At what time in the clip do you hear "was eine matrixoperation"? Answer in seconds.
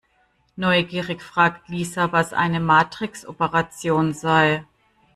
2.11-4.13